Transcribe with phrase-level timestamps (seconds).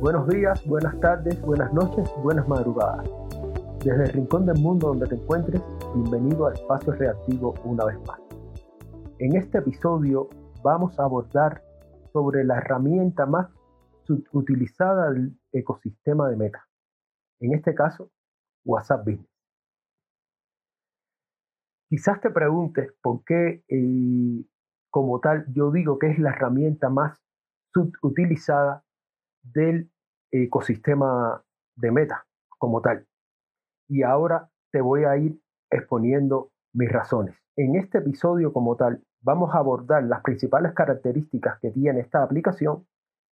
[0.00, 3.06] Buenos días, buenas tardes, buenas noches, buenas madrugadas.
[3.84, 5.60] Desde el rincón del mundo donde te encuentres,
[5.94, 8.18] bienvenido a Espacio Reactivo una vez más.
[9.18, 10.30] En este episodio
[10.62, 11.62] vamos a abordar
[12.14, 13.50] sobre la herramienta más
[14.32, 16.66] utilizada del ecosistema de Meta.
[17.38, 18.10] En este caso,
[18.64, 19.28] WhatsApp Business.
[21.90, 24.46] Quizás te preguntes por qué, eh,
[24.88, 27.20] como tal, yo digo que es la herramienta más
[28.00, 28.82] utilizada
[29.42, 29.90] del
[30.30, 31.42] ecosistema
[31.76, 32.26] de Meta
[32.58, 33.06] como tal.
[33.88, 35.40] Y ahora te voy a ir
[35.70, 37.36] exponiendo mis razones.
[37.56, 42.86] En este episodio como tal vamos a abordar las principales características que tiene esta aplicación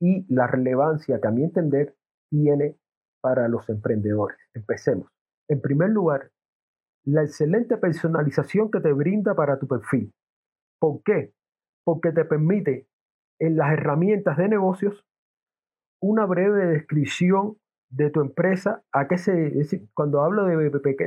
[0.00, 1.96] y la relevancia que a mi entender
[2.30, 2.76] tiene
[3.20, 4.38] para los emprendedores.
[4.54, 5.08] Empecemos.
[5.48, 6.30] En primer lugar,
[7.04, 10.12] la excelente personalización que te brinda para tu perfil.
[10.78, 11.32] ¿Por qué?
[11.84, 12.88] Porque te permite
[13.38, 15.04] en las herramientas de negocios
[16.06, 17.56] una breve descripción
[17.90, 19.52] de tu empresa, a qué se,
[19.94, 20.56] cuando hablo de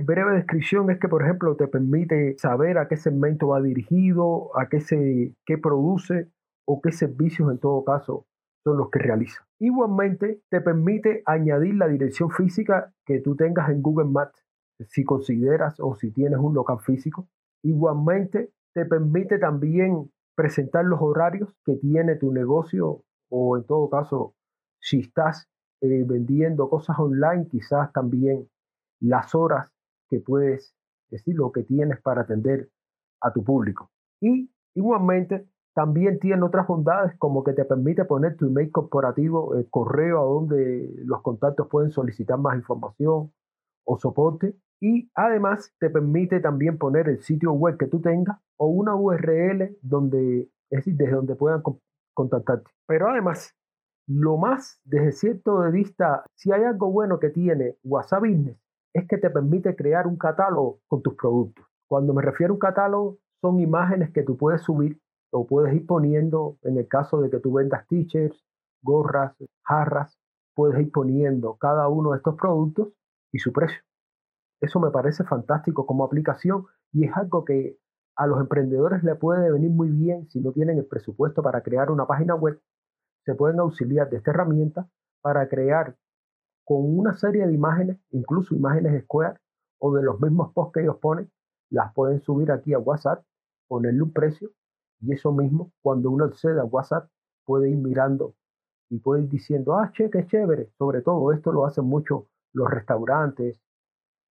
[0.00, 4.68] breve descripción es que, por ejemplo, te permite saber a qué segmento va dirigido, a
[4.68, 6.30] qué se, qué produce
[6.66, 8.26] o qué servicios en todo caso
[8.64, 9.46] son los que realiza.
[9.58, 14.44] Igualmente, te permite añadir la dirección física que tú tengas en Google Maps,
[14.88, 17.28] si consideras o si tienes un local físico.
[17.64, 24.34] Igualmente, te permite también presentar los horarios que tiene tu negocio o en todo caso,
[24.80, 25.48] si estás
[25.80, 28.48] eh, vendiendo cosas online, quizás también
[29.00, 29.70] las horas
[30.08, 30.74] que puedes
[31.10, 32.68] decir, lo que tienes para atender
[33.20, 33.90] a tu público.
[34.20, 39.68] Y igualmente también tiene otras bondades como que te permite poner tu email corporativo, el
[39.70, 43.32] correo a donde los contactos pueden solicitar más información
[43.84, 44.56] o soporte.
[44.80, 49.76] Y además te permite también poner el sitio web que tú tengas o una URL
[49.82, 51.62] donde, es decir, desde donde puedan
[52.14, 52.70] contactarte.
[52.86, 53.54] Pero además
[54.08, 58.58] lo más, desde cierto de vista, si hay algo bueno que tiene WhatsApp Business,
[58.94, 61.66] es que te permite crear un catálogo con tus productos.
[61.86, 64.98] Cuando me refiero a un catálogo, son imágenes que tú puedes subir
[65.30, 68.42] o puedes ir poniendo, en el caso de que tú vendas t-shirts,
[68.82, 70.18] gorras, jarras,
[70.54, 72.88] puedes ir poniendo cada uno de estos productos
[73.30, 73.78] y su precio.
[74.62, 77.76] Eso me parece fantástico como aplicación y es algo que
[78.16, 81.90] a los emprendedores le puede venir muy bien si no tienen el presupuesto para crear
[81.90, 82.58] una página web
[83.28, 84.88] se pueden auxiliar de esta herramienta
[85.20, 85.94] para crear
[86.64, 89.38] con una serie de imágenes, incluso imágenes Square
[89.78, 91.30] o de los mismos posts que ellos ponen,
[91.68, 93.22] las pueden subir aquí a WhatsApp,
[93.66, 94.50] ponerle un precio
[95.02, 97.10] y eso mismo, cuando uno accede a WhatsApp,
[97.44, 98.34] puede ir mirando
[98.88, 100.70] y puede ir diciendo, ah, che, qué chévere.
[100.78, 103.60] Sobre todo esto lo hacen mucho los restaurantes,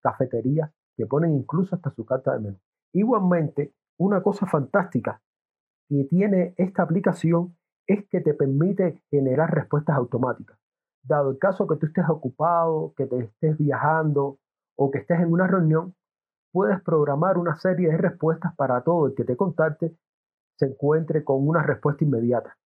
[0.02, 2.58] cafeterías, que ponen incluso hasta su carta de menú.
[2.94, 5.22] Igualmente, una cosa fantástica
[5.88, 7.57] que tiene esta aplicación
[7.88, 10.58] es que te permite generar respuestas automáticas.
[11.04, 14.40] Dado el caso que tú estés ocupado, que te estés viajando
[14.76, 15.96] o que estés en una reunión,
[16.52, 19.96] puedes programar una serie de respuestas para todo el que te contacte
[20.58, 22.58] se encuentre con una respuesta inmediata.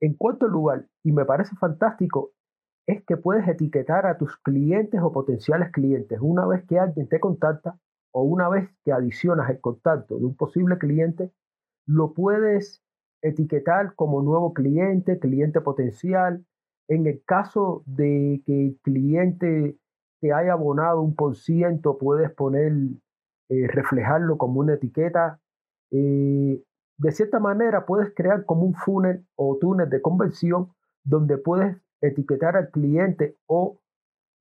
[0.00, 2.32] En cuarto lugar, y me parece fantástico,
[2.86, 6.18] es que puedes etiquetar a tus clientes o potenciales clientes.
[6.20, 7.78] Una vez que alguien te contacta
[8.12, 11.32] o una vez que adicionas el contacto de un posible cliente,
[11.86, 12.82] lo puedes
[13.22, 16.44] etiquetar como nuevo cliente, cliente potencial.
[16.88, 19.76] En el caso de que el cliente
[20.20, 22.72] te haya abonado un por ciento, puedes poner,
[23.48, 25.40] eh, reflejarlo como una etiqueta.
[25.90, 26.62] Eh,
[26.98, 30.68] de cierta manera, puedes crear como un funnel o túnel de conversión
[31.04, 33.78] donde puedes etiquetar al cliente o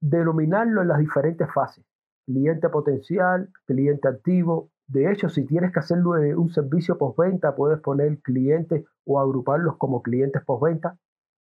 [0.02, 1.84] denominarlo en las diferentes fases.
[2.26, 8.20] Cliente potencial, cliente activo, de hecho, si tienes que hacerlo un servicio postventa, puedes poner
[8.20, 10.98] clientes o agruparlos como clientes postventa.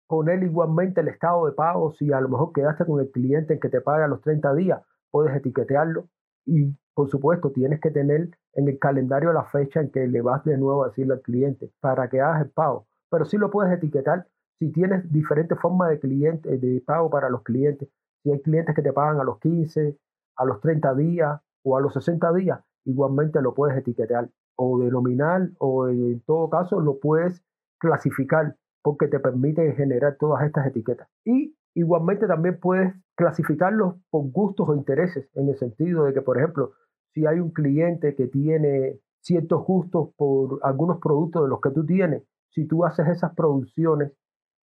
[0.08, 1.94] Poner igualmente el estado de pago.
[1.94, 5.36] Si a lo mejor quedaste con el cliente que te paga los 30 días, puedes
[5.36, 6.10] etiquetearlo.
[6.46, 10.44] Y por supuesto, tienes que tener en el calendario la fecha en que le vas
[10.44, 12.88] de nuevo a decirle al cliente para que hagas el pago.
[13.12, 14.28] Pero sí lo puedes etiquetar
[14.60, 17.90] si tienes diferentes formas de, cliente, de pago para los clientes.
[18.24, 19.98] Si hay clientes que te pagan a los 15,
[20.38, 25.50] a los 30 días o a los 60 días, igualmente lo puedes etiquetar o denominar
[25.60, 27.44] o en todo caso lo puedes
[27.80, 31.10] clasificar porque te permite generar todas estas etiquetas.
[31.26, 36.38] Y igualmente también puedes clasificarlos por gustos o intereses, en el sentido de que, por
[36.38, 36.74] ejemplo,
[37.14, 41.86] si hay un cliente que tiene ciertos gustos por algunos productos de los que tú
[41.86, 44.12] tienes, si tú haces esas producciones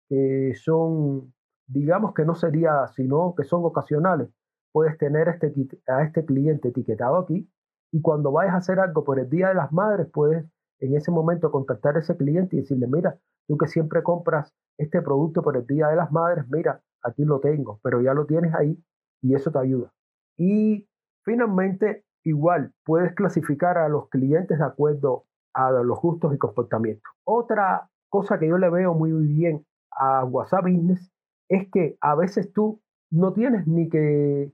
[0.09, 1.33] que son,
[1.67, 4.29] digamos que no sería, sino que son ocasionales,
[4.73, 5.53] puedes tener este,
[5.89, 7.49] a este cliente etiquetado aquí
[7.93, 10.47] y cuando vayas a hacer algo por el Día de las Madres, puedes
[10.81, 15.03] en ese momento contactar a ese cliente y decirle, mira, tú que siempre compras este
[15.03, 18.55] producto por el Día de las Madres, mira, aquí lo tengo, pero ya lo tienes
[18.55, 18.79] ahí
[19.23, 19.93] y eso te ayuda.
[20.39, 20.89] Y
[21.25, 27.13] finalmente, igual puedes clasificar a los clientes de acuerdo a los gustos y comportamientos.
[27.25, 31.11] Otra cosa que yo le veo muy bien a WhatsApp Business
[31.49, 34.53] es que a veces tú no tienes ni que,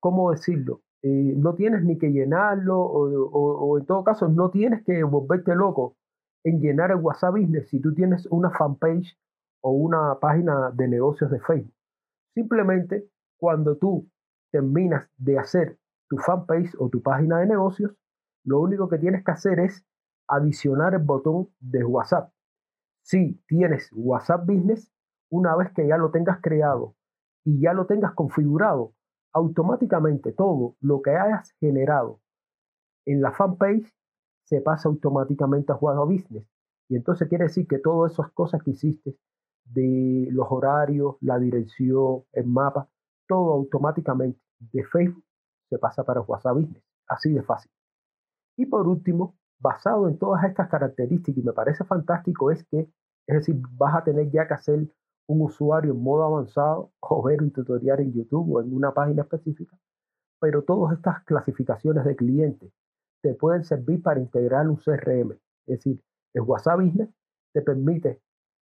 [0.00, 0.80] ¿cómo decirlo?
[1.06, 5.98] Eh, no tienes ni que llenarlo o, en todo caso no tienes que volverte loco
[6.44, 9.14] en llenar el WhatsApp Business si tú tienes una fanpage
[9.60, 11.74] o una página de negocios de Facebook.
[12.32, 13.06] Simplemente
[13.38, 14.08] cuando tú
[14.50, 15.78] terminas de hacer
[16.08, 17.94] tu fanpage o tu página de negocios,
[18.42, 19.84] lo único que tienes que hacer es
[20.26, 22.32] adicionar el botón de WhatsApp.
[23.02, 24.90] Si tienes WhatsApp Business,
[25.30, 26.94] una vez que ya lo tengas creado
[27.44, 28.93] y ya lo tengas configurado,
[29.34, 32.20] automáticamente todo lo que hayas generado
[33.04, 33.92] en la fanpage
[34.44, 36.46] se pasa automáticamente a WhatsApp Business.
[36.88, 39.16] Y entonces quiere decir que todas esas cosas que hiciste
[39.64, 42.88] de los horarios, la dirección, el mapa,
[43.26, 45.24] todo automáticamente de Facebook
[45.68, 46.82] se pasa para WhatsApp Business.
[47.08, 47.70] Así de fácil.
[48.56, 52.88] Y por último, basado en todas estas características, y me parece fantástico, es que,
[53.26, 54.88] es decir, vas a tener ya que hacer
[55.26, 59.22] un usuario en modo avanzado o ver un tutorial en YouTube o en una página
[59.22, 59.78] específica,
[60.40, 62.72] pero todas estas clasificaciones de clientes
[63.22, 65.32] te pueden servir para integrar un CRM.
[65.66, 66.02] Es decir,
[66.34, 67.08] el WhatsApp Business
[67.52, 68.20] te permite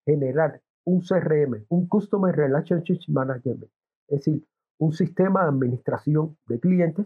[0.05, 3.63] generar un CRM, un Customer Relationship Management,
[4.07, 4.45] es decir,
[4.79, 7.05] un sistema de administración de clientes,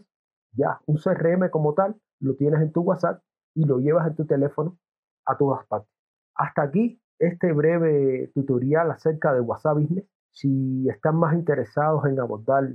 [0.53, 3.21] ya un CRM como tal, lo tienes en tu WhatsApp
[3.56, 4.77] y lo llevas en tu teléfono
[5.25, 5.89] a todas partes.
[6.35, 10.06] Hasta aquí este breve tutorial acerca de WhatsApp Business.
[10.31, 12.74] Si están más interesados en abordar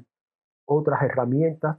[0.65, 1.79] otras herramientas,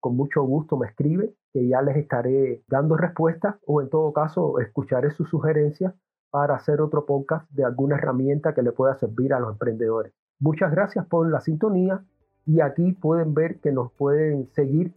[0.00, 4.60] con mucho gusto me escribe, que ya les estaré dando respuestas o en todo caso
[4.60, 5.94] escucharé sus sugerencias
[6.30, 10.12] para hacer otro podcast de alguna herramienta que le pueda servir a los emprendedores.
[10.38, 12.04] Muchas gracias por la sintonía
[12.46, 14.94] y aquí pueden ver que nos pueden seguir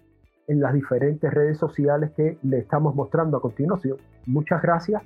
[0.47, 3.97] en las diferentes redes sociales que le estamos mostrando a continuación.
[4.25, 5.01] Muchas gracias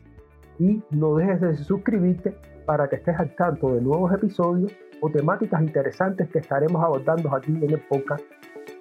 [0.59, 2.35] y no dejes de suscribirte
[2.65, 4.71] para que estés al tanto de nuevos episodios
[5.01, 8.23] o temáticas interesantes que estaremos abordando aquí en el podcast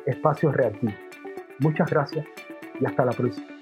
[0.07, 0.95] Espacios Reactivos.
[1.61, 2.27] Muchas gracias
[2.81, 3.54] y hasta la próxima.